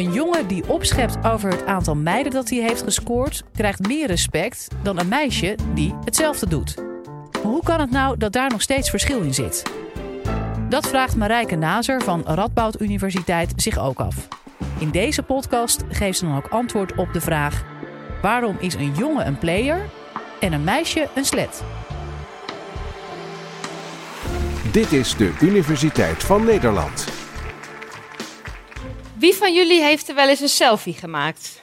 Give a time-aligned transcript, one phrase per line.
[0.00, 4.68] Een jongen die opschept over het aantal meiden dat hij heeft gescoord, krijgt meer respect
[4.82, 6.74] dan een meisje die hetzelfde doet.
[7.42, 9.62] Hoe kan het nou dat daar nog steeds verschil in zit?
[10.68, 14.28] Dat vraagt Marijke Nazer van Radboud Universiteit zich ook af.
[14.78, 17.64] In deze podcast geeft ze dan ook antwoord op de vraag:
[18.22, 19.88] waarom is een jongen een player
[20.40, 21.62] en een meisje een slet?
[24.72, 27.09] Dit is de Universiteit van Nederland.
[29.20, 31.62] Wie van jullie heeft er wel eens een selfie gemaakt?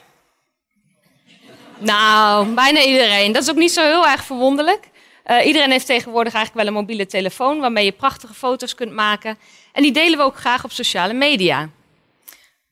[1.78, 3.32] Nou, bijna iedereen.
[3.32, 4.88] Dat is ook niet zo heel erg verwonderlijk.
[5.26, 9.38] Uh, iedereen heeft tegenwoordig eigenlijk wel een mobiele telefoon waarmee je prachtige foto's kunt maken.
[9.72, 11.70] En die delen we ook graag op sociale media.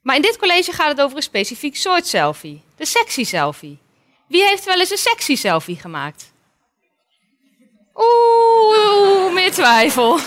[0.03, 3.79] Maar in dit college gaat het over een specifiek soort selfie: de sexy selfie.
[4.29, 6.33] Wie heeft wel eens een sexy selfie gemaakt?
[7.95, 10.19] Oeh, meer twijfel.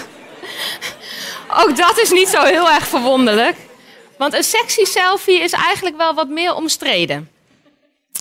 [1.62, 3.56] Ook dat is niet zo heel erg verwonderlijk.
[4.20, 7.32] Want een sexy selfie is eigenlijk wel wat meer omstreden.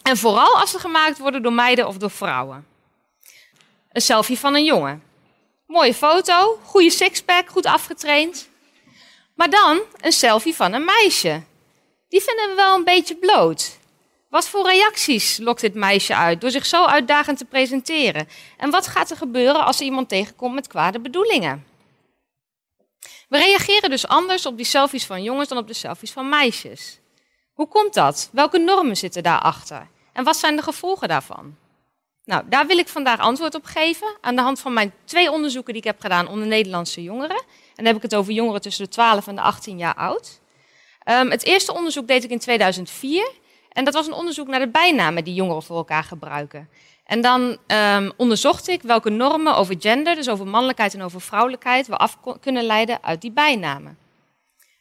[0.03, 2.67] En vooral als ze gemaakt worden door meiden of door vrouwen.
[3.93, 5.03] Een selfie van een jongen.
[5.67, 8.49] Mooie foto, goede sixpack, goed afgetraind.
[9.35, 11.43] Maar dan een selfie van een meisje.
[12.09, 13.79] Die vinden we wel een beetje bloot.
[14.29, 18.29] Wat voor reacties lokt dit meisje uit door zich zo uitdagend te presenteren?
[18.57, 21.68] En wat gaat er gebeuren als er iemand tegenkomt met kwade bedoelingen?
[23.29, 27.01] We reageren dus anders op die selfies van jongens dan op de selfies van meisjes.
[27.53, 28.29] Hoe komt dat?
[28.33, 29.89] Welke normen zitten daarachter?
[30.13, 31.57] En wat zijn de gevolgen daarvan?
[32.25, 35.73] Nou, daar wil ik vandaag antwoord op geven aan de hand van mijn twee onderzoeken
[35.73, 37.37] die ik heb gedaan onder Nederlandse jongeren.
[37.37, 40.41] En dan heb ik het over jongeren tussen de 12 en de 18 jaar oud.
[41.05, 43.31] Um, het eerste onderzoek deed ik in 2004
[43.73, 46.69] en dat was een onderzoek naar de bijnamen die jongeren voor elkaar gebruiken.
[47.09, 51.87] En dan um, onderzocht ik welke normen over gender, dus over mannelijkheid en over vrouwelijkheid,
[51.87, 53.99] we af kunnen leiden uit die bijnamen.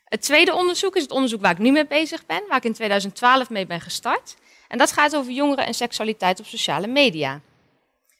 [0.06, 2.74] Het tweede onderzoek is het onderzoek waar ik nu mee bezig ben, waar ik in
[2.74, 4.36] 2012 mee ben gestart.
[4.68, 7.42] En dat gaat over jongeren en seksualiteit op sociale media.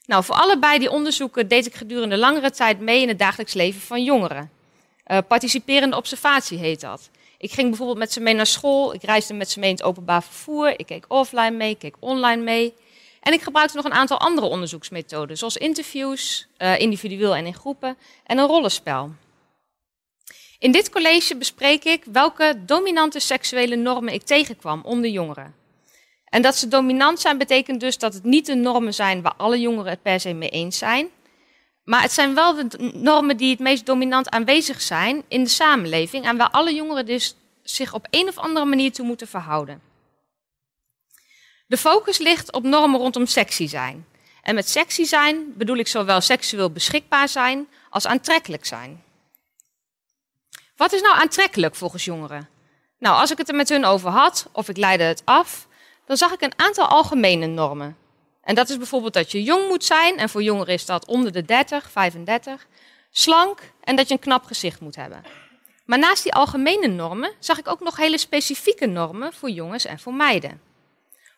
[0.06, 3.82] Nou, voor allebei die onderzoeken deed ik gedurende langere tijd mee in het dagelijks leven
[3.82, 4.52] van jongeren.
[5.08, 7.10] Uh, participerende observatie heet dat.
[7.38, 9.84] Ik ging bijvoorbeeld met ze mee naar school, ik reisde met ze mee in het
[9.86, 12.74] openbaar vervoer, ik keek offline mee, ik keek online mee.
[13.22, 17.98] En ik gebruikte nog een aantal andere onderzoeksmethoden, zoals interviews, uh, individueel en in groepen,
[18.24, 19.12] en een rollenspel.
[20.60, 25.56] In dit college bespreek ik welke dominante seksuele normen ik tegenkwam onder jongeren.
[26.26, 29.60] En dat ze dominant zijn betekent dus dat het niet de normen zijn waar alle
[29.60, 31.10] jongeren het per se mee eens zijn.
[31.84, 36.26] Maar het zijn wel de normen die het meest dominant aanwezig zijn in de samenleving
[36.26, 39.82] en waar alle jongeren dus zich op een of andere manier toe moeten verhouden.
[41.68, 44.06] De focus ligt op normen rondom sexy zijn.
[44.42, 49.04] En met sexy zijn bedoel ik zowel seksueel beschikbaar zijn als aantrekkelijk zijn.
[50.76, 52.50] Wat is nou aantrekkelijk volgens jongeren?
[53.00, 55.68] Nou, als ik het er met hun over had, of ik leidde het af,
[56.06, 57.98] dan zag ik een aantal algemene normen.
[58.42, 61.32] En dat is bijvoorbeeld dat je jong moet zijn, en voor jongeren is dat onder
[61.32, 62.68] de 30, 35,
[63.12, 65.24] slank en dat je een knap gezicht moet hebben.
[65.86, 70.00] Maar naast die algemene normen zag ik ook nog hele specifieke normen voor jongens en
[70.00, 70.67] voor meiden.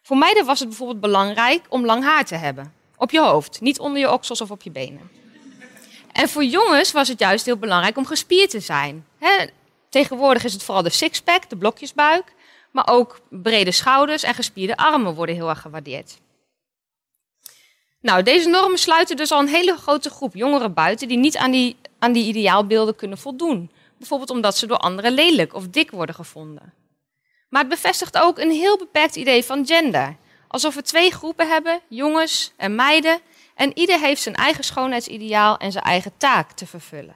[0.09, 2.73] Voor meiden was het bijvoorbeeld belangrijk om lang haar te hebben.
[2.97, 5.11] Op je hoofd, niet onder je oksels of op je benen.
[6.11, 9.05] En voor jongens was het juist heel belangrijk om gespierd te zijn.
[9.89, 12.33] tegenwoordig is het vooral de sixpack, de blokjesbuik.
[12.71, 16.17] Maar ook brede schouders en gespierde armen worden heel erg gewaardeerd.
[18.01, 21.51] Nou, deze normen sluiten dus al een hele grote groep jongeren buiten die niet aan
[21.51, 23.71] die, aan die ideaalbeelden kunnen voldoen.
[23.97, 26.73] Bijvoorbeeld omdat ze door anderen lelijk of dik worden gevonden.
[27.49, 30.15] Maar het bevestigt ook een heel beperkt idee van gender.
[30.47, 33.19] Alsof we twee groepen hebben, jongens en meiden,
[33.55, 37.15] en ieder heeft zijn eigen schoonheidsideaal en zijn eigen taak te vervullen.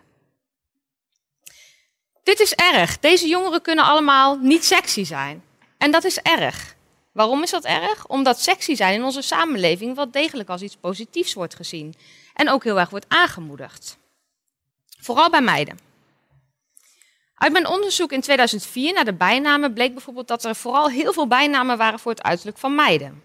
[2.23, 2.99] Dit is erg.
[2.99, 5.43] Deze jongeren kunnen allemaal niet sexy zijn.
[5.77, 6.75] En dat is erg.
[7.11, 8.07] Waarom is dat erg?
[8.07, 11.93] Omdat sexy zijn in onze samenleving wel degelijk als iets positiefs wordt gezien.
[12.33, 13.97] En ook heel erg wordt aangemoedigd.
[14.99, 15.79] Vooral bij meiden.
[17.43, 21.27] Uit mijn onderzoek in 2004 naar de bijnamen bleek bijvoorbeeld dat er vooral heel veel
[21.27, 23.23] bijnamen waren voor het uiterlijk van meiden.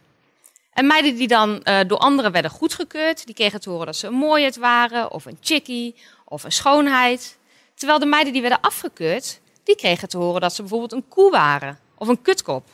[0.72, 4.06] En meiden die dan uh, door anderen werden goedgekeurd, die kregen te horen dat ze
[4.06, 5.94] een mooiheid waren, of een chickie,
[6.25, 7.38] of een schoonheid.
[7.75, 11.31] Terwijl de meiden die werden afgekeurd, die kregen te horen dat ze bijvoorbeeld een koe
[11.31, 12.64] waren, of een kutkop.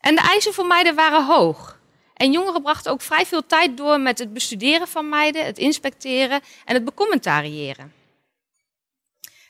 [0.00, 1.78] En de eisen voor meiden waren hoog.
[2.14, 6.40] En jongeren brachten ook vrij veel tijd door met het bestuderen van meiden, het inspecteren
[6.64, 8.04] en het becommentariëren.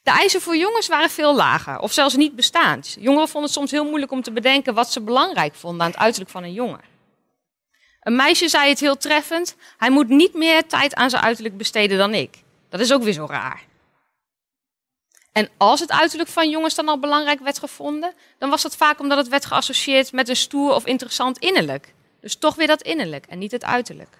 [0.06, 2.96] De eisen voor jongens waren veel lager, of zelfs niet bestaand.
[3.00, 6.00] Jongeren vonden het soms heel moeilijk om te bedenken wat ze belangrijk vonden aan het
[6.00, 6.80] uiterlijk van een jongen.
[8.00, 11.98] Een meisje zei het heel treffend: hij moet niet meer tijd aan zijn uiterlijk besteden
[11.98, 12.42] dan ik.
[12.68, 13.62] Dat is ook weer zo raar.
[15.32, 19.00] En als het uiterlijk van jongens dan al belangrijk werd gevonden, dan was dat vaak
[19.00, 21.94] omdat het werd geassocieerd met een stoer of interessant innerlijk.
[22.20, 24.16] Dus toch weer dat innerlijk en niet het uiterlijk.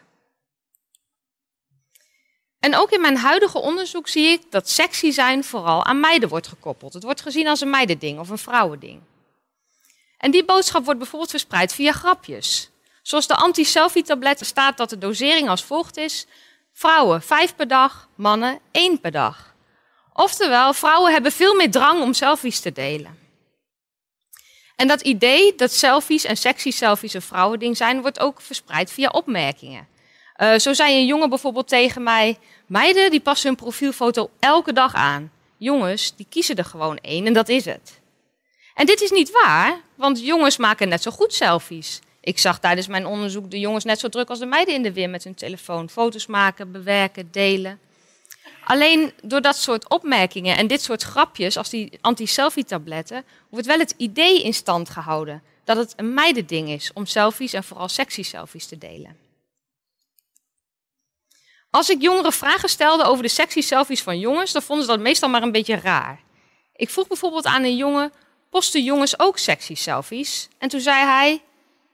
[2.61, 6.47] En ook in mijn huidige onderzoek zie ik dat sexy zijn vooral aan meiden wordt
[6.47, 6.93] gekoppeld.
[6.93, 9.01] Het wordt gezien als een meidending of een vrouwending.
[10.19, 12.71] En die boodschap wordt bijvoorbeeld verspreid via grapjes.
[13.03, 16.27] Zoals de anti-selfie-tablet staat dat de dosering als volgt is:
[16.73, 19.55] vrouwen vijf per dag, mannen één per dag.
[20.13, 23.19] Oftewel, vrouwen hebben veel meer drang om selfies te delen.
[24.77, 29.09] En dat idee dat selfies en sexy selfies een vrouwending zijn, wordt ook verspreid via
[29.09, 29.89] opmerkingen.
[30.37, 34.95] Uh, zo zei een jongen bijvoorbeeld tegen mij: Meiden die passen hun profielfoto elke dag
[34.95, 35.31] aan.
[35.57, 38.01] Jongens die kiezen er gewoon één en dat is het.
[38.75, 42.01] En dit is niet waar, want jongens maken net zo goed selfies.
[42.21, 44.93] Ik zag tijdens mijn onderzoek de jongens net zo druk als de meiden in de
[44.93, 45.89] weer met hun telefoon.
[45.89, 47.79] Foto's maken, bewerken, delen.
[48.65, 53.95] Alleen door dat soort opmerkingen en dit soort grapjes, als die anti-selfie-tabletten, wordt wel het
[53.97, 58.67] idee in stand gehouden dat het een meidending is om selfies en vooral sexy selfies
[58.67, 59.26] te delen.
[61.71, 65.01] Als ik jongeren vragen stelde over de sexy selfies van jongens, dan vonden ze dat
[65.01, 66.21] meestal maar een beetje raar.
[66.77, 68.13] Ik vroeg bijvoorbeeld aan een jongen,
[68.51, 70.49] posten jongens ook sexy selfies?
[70.59, 71.43] En toen zei hij,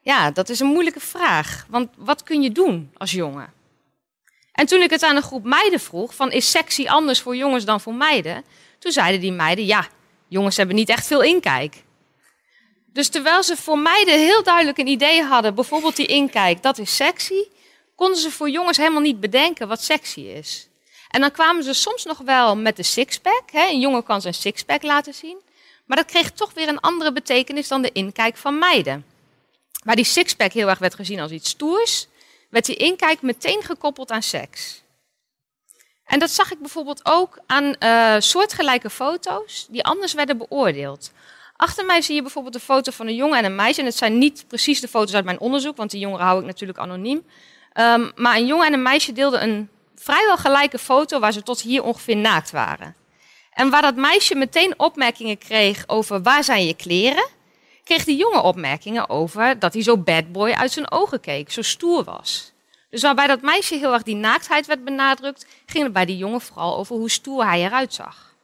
[0.01, 3.53] ja, dat is een moeilijke vraag, want wat kun je doen als jongen?
[4.53, 7.65] En toen ik het aan een groep meiden vroeg, van is sexy anders voor jongens
[7.65, 8.45] dan voor meiden?
[8.79, 9.87] Toen zeiden die meiden, ja,
[10.29, 11.85] jongens hebben niet echt veel inkijk.
[12.87, 16.97] Dus terwijl ze voor meiden heel duidelijk een idee hadden, bijvoorbeeld die inkijk, dat is
[16.97, 17.45] sexy,
[17.95, 20.69] konden ze voor jongens helemaal niet bedenken wat sexy is.
[21.09, 23.51] En dan kwamen ze soms nog wel met de sixpack.
[23.51, 23.69] Hè?
[23.69, 25.41] Een jongen kan zijn sixpack laten zien.
[25.85, 29.05] Maar dat kreeg toch weer een andere betekenis dan de inkijk van meiden.
[29.85, 32.07] Waar die sixpack heel erg werd gezien als iets stoers,
[32.51, 34.83] werd die inkijk meteen gekoppeld aan seks.
[36.05, 41.13] En dat zag ik bijvoorbeeld ook aan uh, soortgelijke foto's die anders werden beoordeeld.
[41.57, 43.81] Achter mij zie je bijvoorbeeld een foto van een jongen en een meisje.
[43.81, 46.47] En het zijn niet precies de foto's uit mijn onderzoek, want die jongeren hou ik
[46.47, 47.27] natuurlijk anoniem.
[47.75, 51.61] Um, maar een jongen en een meisje deelden een vrijwel gelijke foto waar ze tot
[51.61, 52.95] hier ongeveer naakt waren.
[53.53, 57.29] En waar dat meisje meteen opmerkingen kreeg over waar zijn je kleren,
[57.85, 61.63] kreeg die jongen opmerkingen over dat hij zo bad boy uit zijn ogen keek, zo
[61.63, 62.53] stoer was.
[62.91, 66.41] Dus waarbij dat meisje heel erg die naaktheid werd benadrukt, ging het bij die jongen
[66.41, 68.35] vooral over hoe stoer hij eruit zag.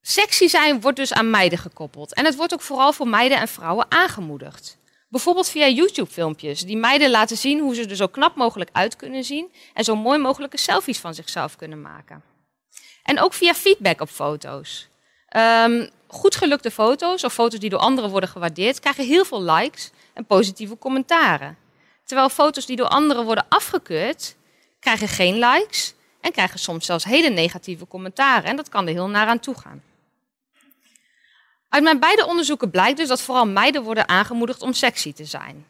[0.00, 2.14] Sexy zijn wordt dus aan meiden gekoppeld.
[2.14, 4.78] En het wordt ook vooral voor meiden en vrouwen aangemoedigd.
[5.08, 9.24] Bijvoorbeeld via YouTube-filmpjes die meiden laten zien hoe ze er zo knap mogelijk uit kunnen
[9.24, 12.22] zien en zo mooi mogelijke selfies van zichzelf kunnen maken.
[13.02, 14.88] En ook via feedback op foto's.
[15.36, 19.90] Um, goed gelukte foto's of foto's die door anderen worden gewaardeerd, krijgen heel veel likes
[20.14, 21.56] en positieve commentaren.
[22.04, 24.36] Terwijl foto's die door anderen worden afgekeurd,
[24.80, 28.44] krijgen geen likes en krijgen soms zelfs hele negatieve commentaren.
[28.44, 29.82] En dat kan er heel naar aan toe gaan.
[31.68, 35.66] Uit mijn beide onderzoeken blijkt dus dat vooral meiden worden aangemoedigd om sexy te zijn.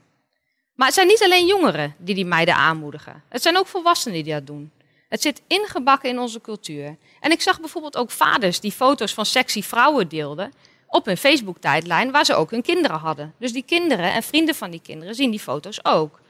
[0.75, 3.23] Maar het zijn niet alleen jongeren die die meiden aanmoedigen.
[3.29, 4.71] Het zijn ook volwassenen die dat doen.
[5.09, 6.97] Het zit ingebakken in onze cultuur.
[7.21, 10.53] En ik zag bijvoorbeeld ook vaders die foto's van sexy vrouwen deelden
[10.87, 13.35] op hun Facebook-tijdlijn, waar ze ook hun kinderen hadden.
[13.39, 16.21] Dus die kinderen en vrienden van die kinderen zien die foto's ook.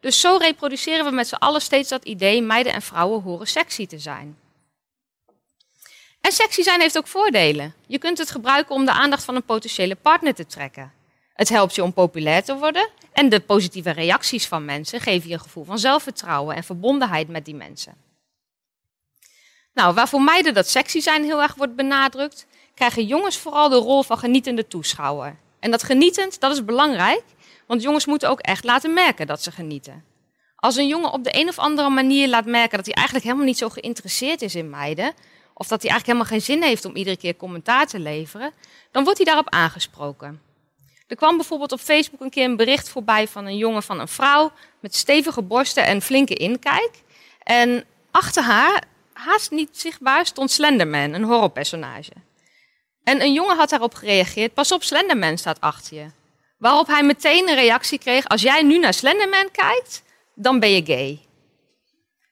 [0.00, 3.86] Dus zo reproduceren we met z'n allen steeds dat idee: meiden en vrouwen horen sexy
[3.86, 4.36] te zijn.
[6.26, 7.74] En sexy zijn heeft ook voordelen.
[7.86, 10.92] Je kunt het gebruiken om de aandacht van een potentiële partner te trekken.
[11.34, 15.34] Het helpt je om populair te worden en de positieve reacties van mensen geven je
[15.34, 17.94] een gevoel van zelfvertrouwen en verbondenheid met die mensen.
[19.74, 24.02] Nou, waarvoor meiden dat sexy zijn heel erg wordt benadrukt, krijgen jongens vooral de rol
[24.02, 25.36] van genietende toeschouwer.
[25.60, 27.22] En dat genietend, dat is belangrijk,
[27.66, 30.04] want jongens moeten ook echt laten merken dat ze genieten.
[30.56, 33.46] Als een jongen op de een of andere manier laat merken dat hij eigenlijk helemaal
[33.46, 35.14] niet zo geïnteresseerd is in meiden,
[35.58, 38.52] of dat hij eigenlijk helemaal geen zin heeft om iedere keer commentaar te leveren,
[38.90, 40.40] dan wordt hij daarop aangesproken.
[41.06, 44.08] Er kwam bijvoorbeeld op Facebook een keer een bericht voorbij van een jongen van een
[44.08, 46.90] vrouw met stevige borsten en flinke inkijk.
[47.42, 52.12] En achter haar, haast niet zichtbaar, stond Slenderman, een horrorpersonage.
[53.04, 56.06] En een jongen had daarop gereageerd: Pas op, Slenderman staat achter je.
[56.58, 60.02] Waarop hij meteen een reactie kreeg: Als jij nu naar Slenderman kijkt,
[60.34, 61.20] dan ben je gay.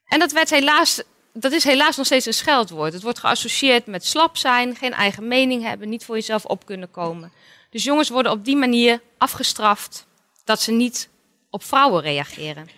[0.04, 1.02] En dat werd helaas
[1.38, 2.92] dat is helaas nog steeds een scheldwoord.
[2.92, 6.90] Het wordt geassocieerd met slap zijn, geen eigen mening hebben, niet voor jezelf op kunnen
[6.90, 7.32] komen.
[7.70, 10.06] Dus jongens worden op die manier afgestraft
[10.44, 11.08] dat ze niet
[11.50, 12.68] op vrouwen reageren.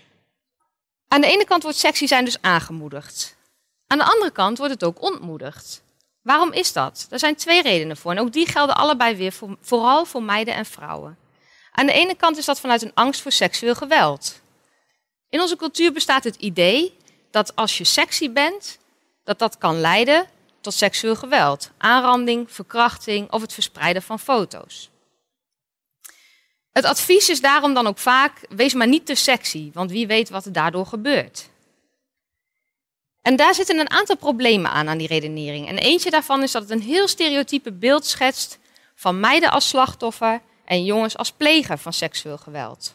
[1.09, 3.37] Aan de ene kant wordt sexy zijn dus aangemoedigd.
[3.87, 5.83] Aan de andere kant wordt het ook ontmoedigd.
[6.23, 7.07] Waarom is dat?
[7.11, 10.55] Er zijn twee redenen voor en ook die gelden allebei weer voor, vooral voor meiden
[10.55, 11.19] en vrouwen.
[11.73, 14.41] Aan de ene kant is dat vanuit een angst voor seksueel geweld.
[15.29, 16.97] In onze cultuur bestaat het idee
[17.37, 18.79] dat als je sexy bent,
[19.25, 20.27] dat dat kan leiden
[20.61, 24.91] tot seksueel geweld, aanranding, verkrachting of het verspreiden van foto's.
[26.73, 30.29] Het advies is daarom dan ook vaak: wees maar niet te sexy, want wie weet
[30.29, 31.49] wat er daardoor gebeurt.
[33.23, 35.69] En daar zitten een aantal problemen aan, aan die redenering.
[35.69, 38.59] En eentje daarvan is dat het een heel stereotype beeld schetst
[38.95, 42.95] van meiden als slachtoffer en jongens als pleger van seksueel geweld.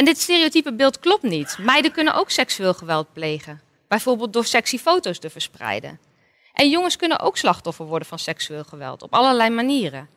[0.00, 1.58] En dit stereotype beeld klopt niet.
[1.58, 6.00] Meiden kunnen ook seksueel geweld plegen, bijvoorbeeld door sexy foto's te verspreiden.
[6.52, 10.08] En jongens kunnen ook slachtoffer worden van seksueel geweld op allerlei manieren.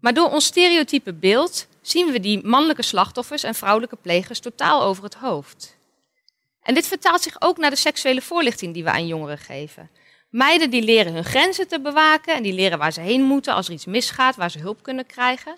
[0.00, 5.04] Maar door ons stereotype beeld zien we die mannelijke slachtoffers en vrouwelijke plegers totaal over
[5.04, 5.76] het hoofd.
[6.62, 9.90] En dit vertaalt zich ook naar de seksuele voorlichting die we aan jongeren geven.
[10.30, 13.66] Meiden die leren hun grenzen te bewaken en die leren waar ze heen moeten als
[13.66, 15.56] er iets misgaat, waar ze hulp kunnen krijgen.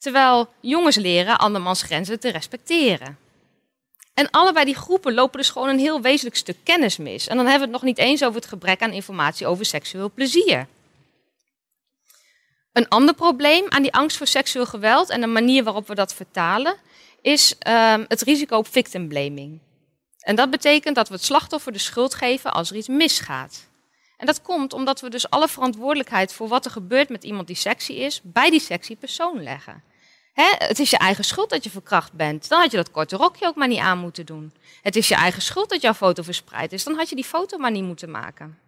[0.00, 3.18] Terwijl jongens leren andermans grenzen te respecteren.
[4.14, 7.26] En allebei die groepen lopen dus gewoon een heel wezenlijk stuk kennis mis.
[7.26, 10.10] En dan hebben we het nog niet eens over het gebrek aan informatie over seksueel
[10.14, 10.66] plezier.
[12.72, 16.14] Een ander probleem aan die angst voor seksueel geweld en de manier waarop we dat
[16.14, 16.76] vertalen,
[17.22, 19.58] is uh, het risico op victim blaming.
[20.20, 23.68] En dat betekent dat we het slachtoffer de schuld geven als er iets misgaat.
[24.16, 27.56] En dat komt omdat we dus alle verantwoordelijkheid voor wat er gebeurt met iemand die
[27.56, 29.89] sexy is, bij die sexy persoon leggen.
[30.58, 32.48] Het is je eigen schuld dat je verkracht bent.
[32.48, 34.52] Dan had je dat korte rokje ook maar niet aan moeten doen.
[34.82, 36.84] Het is je eigen schuld dat jouw foto verspreid is.
[36.84, 38.58] Dan had je die foto maar niet moeten maken.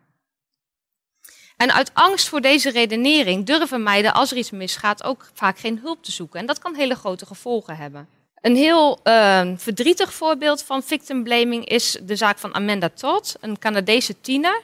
[1.56, 5.78] En uit angst voor deze redenering durven meiden, als er iets misgaat, ook vaak geen
[5.82, 6.40] hulp te zoeken.
[6.40, 8.08] En dat kan hele grote gevolgen hebben.
[8.40, 13.58] Een heel uh, verdrietig voorbeeld van victim blaming is de zaak van Amanda Todd, een
[13.58, 14.62] Canadese tiener,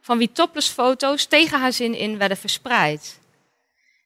[0.00, 3.19] van wie topless foto's tegen haar zin in werden verspreid.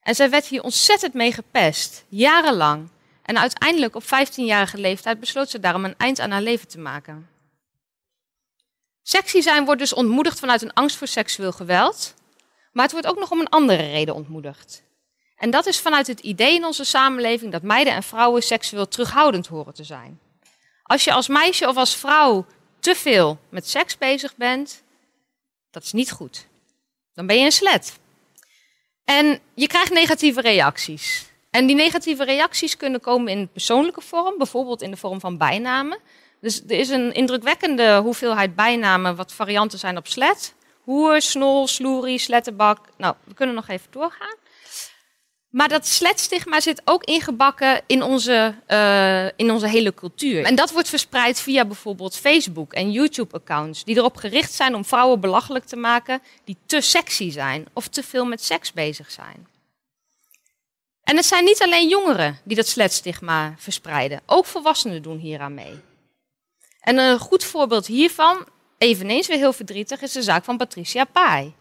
[0.04, 2.88] En zij werd hier ontzettend mee gepest, jarenlang.
[3.22, 7.28] En uiteindelijk op 15-jarige leeftijd besloot ze daarom een eind aan haar leven te maken.
[9.02, 12.14] Sexy zijn wordt dus ontmoedigd vanuit een angst voor seksueel geweld,
[12.72, 14.82] maar het wordt ook nog om een andere reden ontmoedigd.
[15.36, 19.46] En dat is vanuit het idee in onze samenleving dat meiden en vrouwen seksueel terughoudend
[19.46, 20.20] horen te zijn.
[20.82, 22.46] Als je als meisje of als vrouw
[22.78, 24.82] te veel met seks bezig bent,
[25.70, 26.46] dat is niet goed.
[27.14, 27.98] Dan ben je een slet.
[29.04, 31.32] En je krijgt negatieve reacties.
[31.50, 35.98] En die negatieve reacties kunnen komen in persoonlijke vorm, bijvoorbeeld in de vorm van bijnamen.
[36.40, 40.54] Dus er is een indrukwekkende hoeveelheid bijnamen, wat varianten zijn op slet.
[40.80, 42.78] Hoer, snol, sloerie, slettenbak.
[42.96, 44.34] Nou, we kunnen nog even doorgaan.
[45.54, 50.44] Maar dat sletstigma zit ook ingebakken in onze, uh, in onze hele cultuur.
[50.44, 55.20] En dat wordt verspreid via bijvoorbeeld Facebook en YouTube-accounts, die erop gericht zijn om vrouwen
[55.20, 59.46] belachelijk te maken die te sexy zijn of te veel met seks bezig zijn.
[61.04, 65.80] En het zijn niet alleen jongeren die dat sletstigma verspreiden, ook volwassenen doen hieraan mee.
[66.80, 68.46] En een goed voorbeeld hiervan,
[68.78, 71.54] eveneens weer heel verdrietig, is de zaak van Patricia Pai.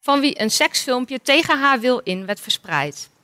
[0.00, 3.14] Van wie een seksfilmpje tegen haar wil in werd verspreid.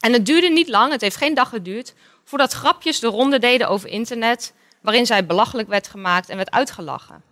[0.00, 3.68] En het duurde niet lang, het heeft geen dag geduurd, voordat grapjes de ronde deden
[3.68, 4.52] over internet,
[4.82, 7.22] waarin zij belachelijk werd gemaakt en werd uitgelachen.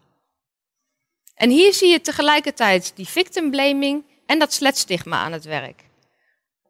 [1.34, 5.86] En hier zie je tegelijkertijd die victim blaming en dat sletstigma aan het werk.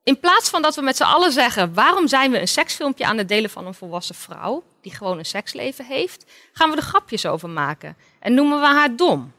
[0.02, 3.18] In plaats van dat we met z'n allen zeggen, waarom zijn we een seksfilmpje aan
[3.18, 7.26] het delen van een volwassen vrouw, die gewoon een seksleven heeft, gaan we er grapjes
[7.26, 9.32] over maken en noemen we haar dom.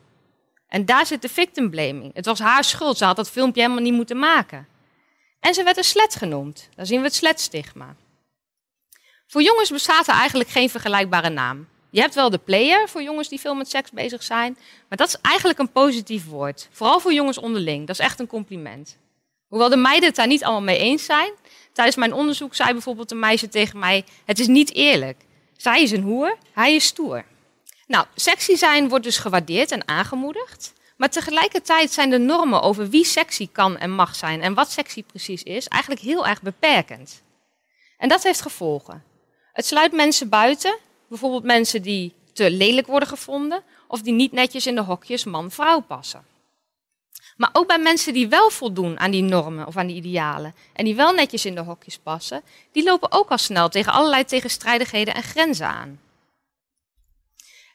[0.68, 2.14] En daar zit de victim blaming.
[2.14, 4.68] Het was haar schuld, ze had dat filmpje helemaal niet moeten maken.
[5.40, 6.70] En ze werd een slet genoemd.
[6.76, 7.96] Daar zien we het sletstigma.
[9.28, 11.68] Voor jongens bestaat er eigenlijk geen vergelijkbare naam.
[11.90, 14.58] Je hebt wel de player voor jongens die veel met seks bezig zijn,
[14.90, 16.68] maar dat is eigenlijk een positief woord.
[16.72, 17.88] Vooral voor jongens onderling.
[17.88, 18.98] Dat is echt een compliment.
[19.48, 21.32] Hoewel de meiden het daar niet allemaal mee eens zijn.
[21.74, 25.18] Tijdens mijn onderzoek zei bijvoorbeeld een meisje tegen mij: Het is niet eerlijk.
[25.58, 27.26] Zij is een hoer, hij is stoer.
[27.88, 30.74] Nou, sexy zijn wordt dus gewaardeerd en aangemoedigd.
[31.00, 35.04] Maar tegelijkertijd zijn de normen over wie sexy kan en mag zijn en wat sexy
[35.04, 37.24] precies is, eigenlijk heel erg beperkend.
[37.98, 39.04] En dat heeft gevolgen.
[39.54, 40.78] Het sluit mensen buiten,
[41.08, 45.80] bijvoorbeeld mensen die te lelijk worden gevonden of die niet netjes in de hokjes man-vrouw
[45.80, 46.26] passen.
[47.38, 50.86] Maar ook bij mensen die wel voldoen aan die normen of aan die idealen en
[50.86, 52.42] die wel netjes in de hokjes passen,
[52.72, 56.00] die lopen ook al snel tegen allerlei tegenstrijdigheden en grenzen aan.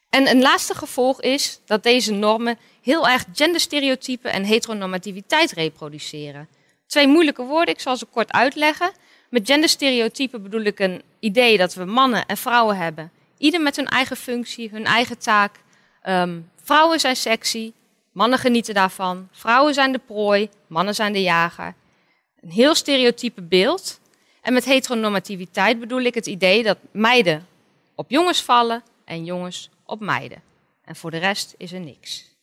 [0.09, 6.47] En een laatste gevolg is dat deze normen heel erg genderstereotypen en heteronormativiteit reproduceren.
[6.87, 8.91] Twee moeilijke woorden, ik zal ze kort uitleggen.
[9.29, 13.11] Met genderstereotypen bedoel ik een idee dat we mannen en vrouwen hebben.
[13.37, 15.55] Ieder met hun eigen functie, hun eigen taak.
[16.01, 17.73] Ehm, vrouwen zijn sexy,
[18.11, 19.27] mannen genieten daarvan.
[19.31, 21.73] Vrouwen zijn de prooi, mannen zijn de jager.
[22.41, 23.99] Een heel stereotype beeld.
[24.41, 27.47] En met heteronormativiteit bedoel ik het idee dat meiden
[27.95, 30.41] op jongens vallen en jongens op meiden.
[30.83, 32.33] En voor de rest is er niks.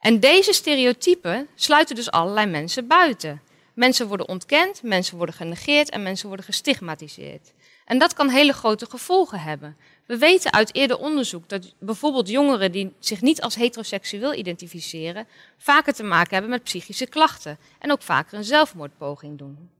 [0.00, 3.42] En deze stereotypen sluiten dus allerlei mensen buiten.
[3.74, 7.52] Mensen worden ontkend, mensen worden genegeerd en mensen worden gestigmatiseerd.
[7.84, 9.76] En dat kan hele grote gevolgen hebben.
[10.06, 15.26] We weten uit eerder onderzoek dat bijvoorbeeld jongeren die zich niet als heteroseksueel identificeren,
[15.58, 19.70] vaker te maken hebben met psychische klachten en ook vaker een zelfmoordpoging doen.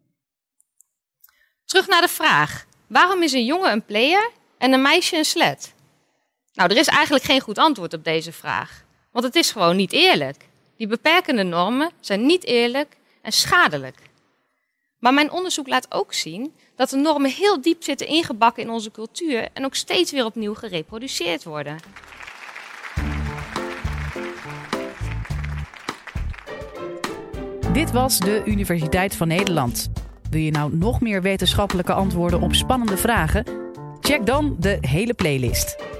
[1.65, 5.75] Terug naar de vraag: waarom is een jongen een player en een meisje een slet?
[6.59, 9.93] Nou, er is eigenlijk geen goed antwoord op deze vraag, want het is gewoon niet
[9.93, 10.49] eerlijk.
[10.77, 13.97] Die beperkende normen zijn niet eerlijk en schadelijk.
[14.99, 18.91] Maar mijn onderzoek laat ook zien dat de normen heel diep zitten ingebakken in onze
[18.91, 21.77] cultuur en ook steeds weer opnieuw gereproduceerd worden.
[27.73, 29.91] Dit was de Universiteit van Nederland.
[30.31, 33.45] Wil je nou nog meer wetenschappelijke antwoorden op spannende vragen?
[34.01, 35.98] Check dan de hele playlist.